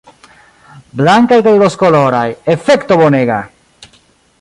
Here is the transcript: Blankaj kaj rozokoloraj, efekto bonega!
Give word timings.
Blankaj 1.01 1.39
kaj 1.49 1.53
rozokoloraj, 1.65 2.25
efekto 2.57 3.01
bonega! 3.07 3.41